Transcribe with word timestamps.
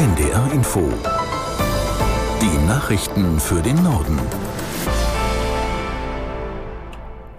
NDR 0.00 0.50
Info. 0.54 0.88
Die 2.40 2.66
Nachrichten 2.66 3.38
für 3.38 3.60
den 3.60 3.82
Norden. 3.82 4.18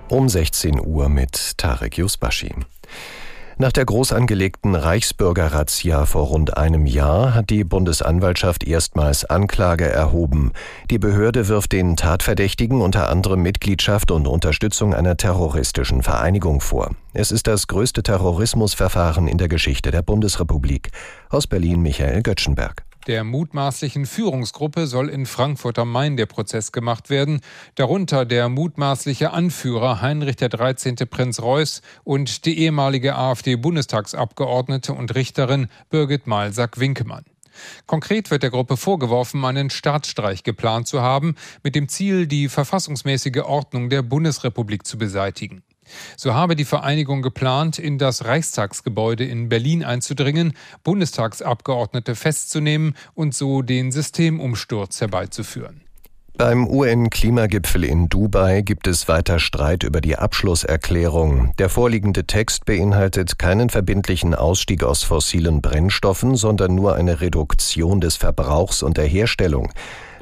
Um 0.09 0.29
16 0.29 0.79
Uhr 0.79 1.09
mit 1.09 1.57
Tarek 1.57 1.97
Yusbashi. 1.97 2.53
Nach 3.61 3.71
der 3.71 3.85
groß 3.85 4.13
angelegten 4.13 4.73
Reichsbürgerrazzia 4.73 6.07
vor 6.07 6.29
rund 6.29 6.57
einem 6.57 6.87
Jahr 6.87 7.35
hat 7.35 7.51
die 7.51 7.63
Bundesanwaltschaft 7.63 8.63
erstmals 8.63 9.23
Anklage 9.23 9.87
erhoben. 9.87 10.51
Die 10.89 10.97
Behörde 10.97 11.47
wirft 11.47 11.71
den 11.71 11.95
Tatverdächtigen 11.95 12.81
unter 12.81 13.07
anderem 13.07 13.43
Mitgliedschaft 13.43 14.09
und 14.09 14.27
Unterstützung 14.27 14.95
einer 14.95 15.15
terroristischen 15.15 16.01
Vereinigung 16.01 16.59
vor. 16.59 16.95
Es 17.13 17.31
ist 17.31 17.45
das 17.45 17.67
größte 17.67 18.01
Terrorismusverfahren 18.01 19.27
in 19.27 19.37
der 19.37 19.47
Geschichte 19.47 19.91
der 19.91 20.01
Bundesrepublik. 20.01 20.89
Aus 21.29 21.45
Berlin 21.45 21.83
Michael 21.83 22.23
Göttschenberg. 22.23 22.83
Der 23.07 23.23
mutmaßlichen 23.23 24.05
Führungsgruppe 24.05 24.85
soll 24.85 25.09
in 25.09 25.25
Frankfurt 25.25 25.79
am 25.79 25.91
Main 25.91 26.17
der 26.17 26.27
Prozess 26.27 26.71
gemacht 26.71 27.09
werden, 27.09 27.41
darunter 27.73 28.25
der 28.25 28.47
mutmaßliche 28.47 29.31
Anführer 29.31 30.01
Heinrich 30.01 30.35
13. 30.35 30.97
Prinz 31.09 31.41
Reuß 31.41 31.81
und 32.03 32.45
die 32.45 32.59
ehemalige 32.59 33.15
AfD-Bundestagsabgeordnete 33.15 34.93
und 34.93 35.15
Richterin 35.15 35.67
Birgit 35.89 36.27
Malsack-Winkemann. 36.27 37.25
Konkret 37.87 38.29
wird 38.29 38.43
der 38.43 38.51
Gruppe 38.51 38.77
vorgeworfen, 38.77 39.43
einen 39.45 39.71
Staatsstreich 39.71 40.43
geplant 40.43 40.87
zu 40.87 41.01
haben, 41.01 41.35
mit 41.63 41.73
dem 41.73 41.89
Ziel, 41.89 42.27
die 42.27 42.49
verfassungsmäßige 42.49 43.41
Ordnung 43.43 43.89
der 43.89 44.03
Bundesrepublik 44.03 44.85
zu 44.85 44.99
beseitigen. 44.99 45.63
So 46.17 46.33
habe 46.33 46.55
die 46.55 46.65
Vereinigung 46.65 47.21
geplant, 47.21 47.79
in 47.79 47.97
das 47.97 48.25
Reichstagsgebäude 48.25 49.23
in 49.23 49.49
Berlin 49.49 49.83
einzudringen, 49.83 50.53
Bundestagsabgeordnete 50.83 52.15
festzunehmen 52.15 52.95
und 53.13 53.33
so 53.33 53.61
den 53.61 53.91
Systemumsturz 53.91 55.01
herbeizuführen. 55.01 55.81
Beim 56.37 56.65
UN-Klimagipfel 56.67 57.83
in 57.83 58.09
Dubai 58.09 58.61
gibt 58.61 58.87
es 58.87 59.07
weiter 59.07 59.37
Streit 59.37 59.83
über 59.83 60.01
die 60.01 60.15
Abschlusserklärung. 60.15 61.53
Der 61.59 61.69
vorliegende 61.69 62.25
Text 62.25 62.65
beinhaltet 62.65 63.37
keinen 63.37 63.69
verbindlichen 63.69 64.33
Ausstieg 64.33 64.83
aus 64.83 65.03
fossilen 65.03 65.61
Brennstoffen, 65.61 66.35
sondern 66.35 66.73
nur 66.73 66.95
eine 66.95 67.21
Reduktion 67.21 68.01
des 68.01 68.15
Verbrauchs 68.15 68.81
und 68.81 68.97
der 68.97 69.05
Herstellung. 69.05 69.71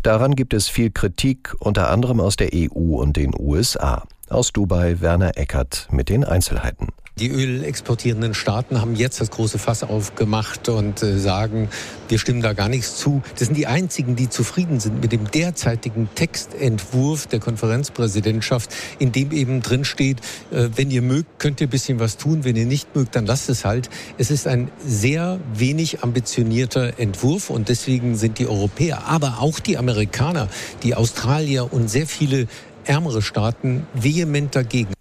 Daran 0.04 0.36
gibt 0.36 0.54
es 0.54 0.68
viel 0.68 0.92
Kritik, 0.92 1.56
unter 1.60 1.90
anderem 1.90 2.20
aus 2.20 2.36
der 2.36 2.50
EU 2.54 2.98
und 3.00 3.16
den 3.16 3.34
USA. 3.38 4.04
Aus 4.30 4.54
Dubai 4.54 5.02
Werner 5.02 5.38
Eckert 5.38 5.88
mit 5.92 6.10
den 6.10 6.24
Einzelheiten. 6.24 6.90
Die 7.20 7.30
ölexportierenden 7.30 8.34
Staaten 8.34 8.80
haben 8.80 8.96
jetzt 8.96 9.20
das 9.20 9.30
große 9.30 9.60
Fass 9.60 9.84
aufgemacht 9.84 10.70
und 10.70 11.04
äh, 11.04 11.20
sagen, 11.20 11.68
wir 12.08 12.18
stimmen 12.18 12.42
da 12.42 12.54
gar 12.54 12.70
nichts 12.70 12.96
zu. 12.96 13.22
Das 13.38 13.48
sind 13.48 13.58
die 13.58 13.68
einzigen, 13.68 14.16
die 14.16 14.30
zufrieden 14.30 14.80
sind 14.80 15.02
mit 15.02 15.12
dem 15.12 15.30
derzeitigen 15.30 16.08
Textentwurf 16.16 17.28
der 17.28 17.42
Konferenzpräsidentschaft, 17.42 18.74
in 19.00 19.12
dem 19.12 19.34
eben 19.34 19.62
drin 19.62 19.84
steht, 19.84 20.22
äh, 20.52 20.70
wenn 20.76 20.92
ihr 20.92 21.02
mögt, 21.02 21.40
könnt 21.40 21.60
ihr 21.60 21.68
ein 21.68 21.72
bisschen 21.72 22.00
was 22.00 22.16
tun, 22.16 22.46
wenn 22.46 22.56
ihr 22.56 22.66
nicht 22.66 22.96
mögt, 22.96 23.18
dann 23.18 23.26
lasst 23.26 23.50
es 23.50 23.66
halt. 23.66 23.90
Es 24.18 24.32
ist 24.32 24.48
ein 24.48 24.72
sehr 24.86 25.42
wenig 25.54 26.04
ambitionierter 26.04 27.00
Entwurf 27.00 27.50
und 27.50 27.68
deswegen 27.68 28.16
sind 28.16 28.40
die 28.40 28.48
Europäer, 28.48 29.08
aber 29.08 29.40
auch 29.42 29.60
die 29.60 29.78
Amerikaner, 29.78 30.48
die 30.84 30.96
Australier 30.96 31.74
und 31.74 31.90
sehr 31.90 32.08
viele 32.08 32.48
ärmere 32.90 33.22
Staaten 33.22 33.86
vehement 33.94 34.56
dagegen. 34.56 34.94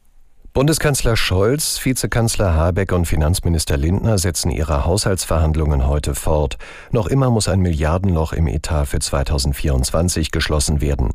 Bundeskanzler 0.52 1.16
Scholz, 1.16 1.84
Vizekanzler 1.84 2.54
Habeck 2.54 2.92
und 2.92 3.06
Finanzminister 3.06 3.76
Lindner 3.76 4.18
setzen 4.18 4.50
ihre 4.50 4.84
Haushaltsverhandlungen 4.84 5.86
heute 5.86 6.14
fort. 6.14 6.58
Noch 6.90 7.06
immer 7.06 7.30
muss 7.30 7.48
ein 7.48 7.60
Milliardenloch 7.60 8.32
im 8.32 8.46
Etat 8.46 8.86
für 8.86 8.98
2024 8.98 10.30
geschlossen 10.30 10.80
werden. 10.80 11.12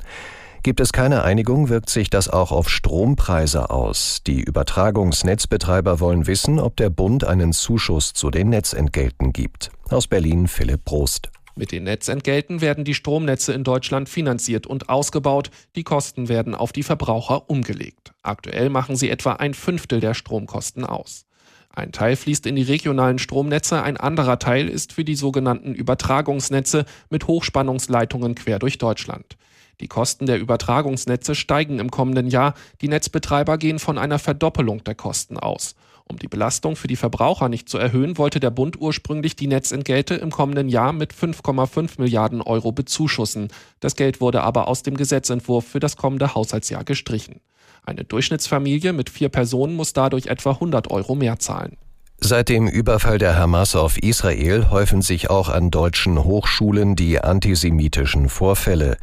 Gibt 0.64 0.80
es 0.80 0.94
keine 0.94 1.24
Einigung, 1.24 1.68
wirkt 1.68 1.90
sich 1.90 2.10
das 2.10 2.30
auch 2.30 2.54
auf 2.54 2.70
Strompreise 2.70 3.70
aus. 3.70 4.22
Die 4.26 4.42
Übertragungsnetzbetreiber 4.42 6.00
wollen 6.00 6.26
wissen, 6.26 6.58
ob 6.58 6.78
der 6.78 6.90
Bund 6.90 7.26
einen 7.26 7.52
Zuschuss 7.52 8.14
zu 8.14 8.32
den 8.32 8.50
Netzentgelten 8.50 9.34
gibt. 9.34 9.72
Aus 9.90 10.08
Berlin 10.08 10.48
Philipp 10.48 10.86
Prost. 10.86 11.30
Mit 11.56 11.72
den 11.72 11.84
Netzentgelten 11.84 12.62
werden 12.62 12.84
die 12.84 12.96
Stromnetze 12.96 13.54
in 13.54 13.64
Deutschland 13.64 14.10
finanziert 14.10 14.66
und 14.66 14.90
ausgebaut. 14.90 15.52
Die 15.76 15.84
Kosten 15.84 16.28
werden 16.28 16.56
auf 16.56 16.72
die 16.72 16.82
Verbraucher 16.82 17.50
umgelegt. 17.50 18.14
Aktuell 18.24 18.70
machen 18.70 18.96
sie 18.96 19.10
etwa 19.10 19.34
ein 19.34 19.54
Fünftel 19.54 20.00
der 20.00 20.16
Stromkosten 20.16 20.84
aus. 20.84 21.26
Ein 21.70 21.92
Teil 21.92 22.16
fließt 22.16 22.46
in 22.46 22.56
die 22.56 22.64
regionalen 22.64 23.18
Stromnetze, 23.18 23.82
ein 23.82 23.98
anderer 23.98 24.38
Teil 24.38 24.70
ist 24.70 24.94
für 24.94 25.04
die 25.04 25.16
sogenannten 25.16 25.74
Übertragungsnetze 25.74 26.86
mit 27.10 27.28
Hochspannungsleitungen 27.28 28.36
quer 28.36 28.60
durch 28.60 28.78
Deutschland. 28.78 29.38
Die 29.82 29.88
Kosten 29.88 30.26
der 30.26 30.40
Übertragungsnetze 30.40 31.36
steigen 31.36 31.80
im 31.80 31.92
kommenden 31.92 32.28
Jahr. 32.28 32.54
Die 32.82 32.88
Netzbetreiber 32.88 33.58
gehen 33.58 33.80
von 33.80 33.98
einer 33.98 34.20
Verdoppelung 34.20 34.84
der 34.84 34.96
Kosten 34.96 35.38
aus. 35.38 35.76
Um 36.06 36.20
die 36.20 36.28
Belastung 36.28 36.76
für 36.76 36.88
die 36.88 36.96
Verbraucher 36.96 37.50
nicht 37.50 37.70
zu 37.70 37.78
erhöhen, 37.78 38.18
wollte 38.18 38.40
der 38.40 38.52
Bund 38.52 38.80
ursprünglich 38.80 39.36
die 39.36 39.48
Netzentgelte 39.48 40.16
im 40.16 40.32
kommenden 40.32 40.68
Jahr 40.70 40.92
mit 40.92 41.14
5,5 41.14 41.92
Milliarden 41.98 42.42
Euro 42.42 42.72
bezuschussen. 42.72 43.48
Das 43.80 43.96
Geld 43.96 44.20
wurde 44.20 44.44
aber 44.44 44.68
aus 44.68 44.84
dem 44.84 44.98
Gesetzentwurf 44.98 45.66
für 45.66 45.80
das 45.80 45.96
kommende 45.96 46.36
Haushaltsjahr 46.36 46.84
gestrichen. 46.84 47.40
Eine 47.86 48.04
Durchschnittsfamilie 48.04 48.94
mit 48.94 49.10
vier 49.10 49.30
Personen 49.30 49.76
muss 49.76 49.94
dadurch 49.94 50.28
etwa 50.28 50.52
100 50.52 50.92
Euro 50.92 51.16
mehr 51.16 51.40
zahlen. 51.40 51.78
Seit 52.20 52.48
dem 52.48 52.68
Überfall 52.68 53.18
der 53.18 53.38
Hamas 53.38 53.76
auf 53.76 53.98
Israel 53.98 54.70
häufen 54.70 55.02
sich 55.02 55.30
auch 55.30 55.50
an 55.50 55.72
deutschen 55.72 56.24
Hochschulen 56.24 56.96
die 56.96 57.20
antisemitischen 57.20 58.30
Vorfälle. 58.30 58.98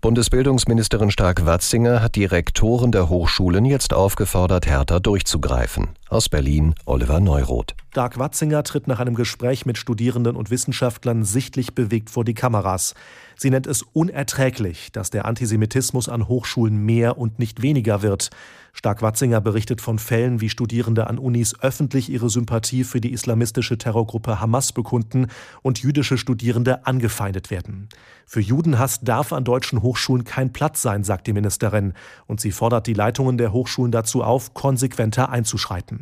Bundesbildungsministerin 0.00 1.10
Stark-Watzinger 1.10 2.00
hat 2.00 2.14
die 2.14 2.24
Rektoren 2.24 2.92
der 2.92 3.08
Hochschulen 3.08 3.64
jetzt 3.64 3.92
aufgefordert, 3.92 4.66
härter 4.66 5.00
durchzugreifen. 5.00 5.88
Aus 6.10 6.30
Berlin 6.30 6.74
Oliver 6.86 7.20
Neuroth. 7.20 7.74
Stark-Watzinger 7.90 8.62
tritt 8.62 8.86
nach 8.86 9.00
einem 9.00 9.14
Gespräch 9.14 9.66
mit 9.66 9.76
Studierenden 9.76 10.36
und 10.36 10.50
Wissenschaftlern 10.50 11.24
sichtlich 11.24 11.74
bewegt 11.74 12.10
vor 12.10 12.24
die 12.24 12.32
Kameras. 12.32 12.94
Sie 13.36 13.50
nennt 13.50 13.66
es 13.66 13.82
unerträglich, 13.82 14.92
dass 14.92 15.10
der 15.10 15.24
Antisemitismus 15.24 16.08
an 16.08 16.28
Hochschulen 16.28 16.78
mehr 16.78 17.18
und 17.18 17.38
nicht 17.38 17.60
weniger 17.60 18.00
wird. 18.02 18.30
Stark-Watzinger 18.72 19.40
berichtet 19.40 19.80
von 19.80 19.98
Fällen, 19.98 20.40
wie 20.40 20.48
Studierende 20.48 21.08
an 21.08 21.18
Unis 21.18 21.58
öffentlich 21.60 22.08
ihre 22.08 22.30
Sympathie 22.30 22.84
für 22.84 23.00
die 23.00 23.12
islamistische 23.12 23.76
Terrorgruppe 23.78 24.40
Hamas 24.40 24.72
bekunden 24.72 25.26
und 25.62 25.80
jüdische 25.80 26.18
Studierende 26.18 26.86
angefeindet 26.86 27.50
werden. 27.50 27.88
Für 28.26 28.40
Judenhass 28.40 29.00
darf 29.00 29.32
an 29.32 29.42
deutschen 29.42 29.82
Hochschulen 29.82 30.22
kein 30.22 30.52
Platz 30.52 30.82
sein, 30.82 31.02
sagt 31.02 31.26
die 31.26 31.32
Ministerin, 31.32 31.94
und 32.26 32.40
sie 32.40 32.52
fordert 32.52 32.86
die 32.86 32.94
Leitungen 32.94 33.38
der 33.38 33.52
Hochschulen 33.52 33.90
dazu 33.90 34.22
auf, 34.22 34.54
konsequenter 34.54 35.30
einzuschreiten. 35.30 35.97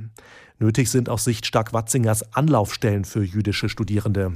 Nötig 0.58 0.90
sind 0.90 1.08
aus 1.08 1.24
Sicht 1.24 1.46
Stark-Watzingers 1.46 2.34
Anlaufstellen 2.34 3.04
für 3.04 3.22
jüdische 3.22 3.68
Studierende. 3.68 4.32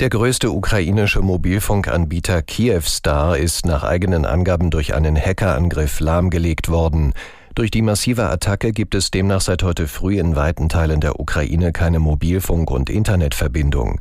Der 0.00 0.10
größte 0.10 0.52
ukrainische 0.52 1.22
Mobilfunkanbieter 1.22 2.42
Kyivstar 2.42 3.36
ist 3.36 3.66
nach 3.66 3.82
eigenen 3.82 4.24
Angaben 4.24 4.70
durch 4.70 4.94
einen 4.94 5.16
Hackerangriff 5.16 5.98
lahmgelegt 5.98 6.68
worden. 6.68 7.14
Durch 7.56 7.72
die 7.72 7.82
massive 7.82 8.30
Attacke 8.30 8.72
gibt 8.72 8.94
es 8.94 9.10
demnach 9.10 9.40
seit 9.40 9.64
heute 9.64 9.88
früh 9.88 10.20
in 10.20 10.36
weiten 10.36 10.68
Teilen 10.68 11.00
der 11.00 11.18
Ukraine 11.18 11.72
keine 11.72 11.98
Mobilfunk- 11.98 12.70
und 12.70 12.88
Internetverbindung. 12.88 14.00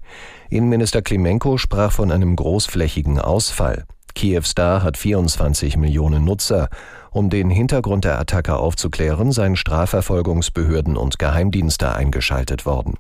Innenminister 0.51 1.01
Klimenko 1.01 1.57
sprach 1.57 1.91
von 1.91 2.11
einem 2.11 2.35
großflächigen 2.35 3.19
Ausfall. 3.19 3.85
Kyivstar 4.13 4.83
hat 4.83 4.97
24 4.97 5.77
Millionen 5.77 6.23
Nutzer. 6.23 6.69
Um 7.17 7.31
den 7.31 7.49
Hintergrund 7.49 8.05
der 8.05 8.19
Attacke 8.19 8.57
aufzuklären, 8.57 9.31
seien 9.31 9.55
Strafverfolgungsbehörden 9.55 10.95
und 10.95 11.17
Geheimdienste 11.17 11.95
eingeschaltet 11.95 12.67
worden. 12.67 12.93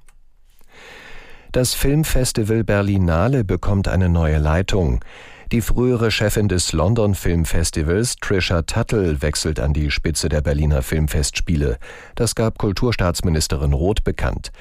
Das 1.51 1.75
Filmfestival 1.75 2.63
Berlinale 2.63 3.43
bekommt 3.43 3.87
eine 3.87 4.09
neue 4.09 4.39
Leitung. 4.39 5.05
Die 5.51 5.61
frühere 5.61 6.09
Chefin 6.09 6.47
des 6.47 6.73
London 6.73 7.13
Filmfestivals, 7.13 8.15
Trisha 8.15 8.63
Tuttle, 8.63 9.21
wechselt 9.21 9.59
an 9.59 9.73
die 9.73 9.91
Spitze 9.91 10.29
der 10.29 10.41
Berliner 10.41 10.81
Filmfestspiele. 10.81 11.77
Das 12.15 12.33
gab 12.33 12.57
Kulturstaatsministerin 12.57 13.73
Roth 13.73 14.03
bekannt. 14.03 14.51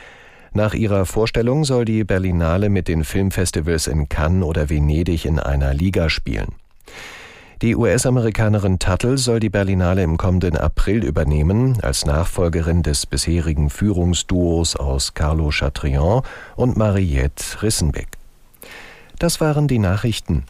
Nach 0.53 0.75
ihrer 0.75 1.07
Vorstellung 1.07 1.65
soll 1.65 1.87
die 1.87 2.05
Berlinale 2.05 2.69
mit 2.69 2.89
den 2.89 3.05
Filmfestivals 3.05 3.87
in 3.87 4.11
Cannes 4.11 4.45
oder 4.45 4.69
Venedig 4.69 5.25
in 5.25 5.39
einer 5.39 5.73
Liga 5.73 6.11
spielen. 6.11 6.57
Die 7.63 7.75
US-Amerikanerin 7.75 8.79
Tuttle 8.79 9.17
soll 9.17 9.41
die 9.41 9.49
Berlinale 9.49 10.03
im 10.03 10.19
kommenden 10.19 10.59
April 10.59 11.03
übernehmen, 11.03 11.79
als 11.81 12.05
Nachfolgerin 12.05 12.83
des 12.83 13.07
bisherigen 13.07 13.71
Führungsduos 13.71 14.77
aus 14.77 15.15
Carlo 15.15 15.49
Chatrian 15.51 16.21
und 16.57 16.77
Mariette 16.77 17.63
Rissenbeck. 17.63 18.09
Das 19.19 19.41
waren 19.41 19.69
die 19.69 19.79
Nachrichten. 19.79 20.45